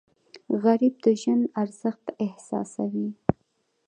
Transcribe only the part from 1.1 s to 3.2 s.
ژوند ارزښت احساسوي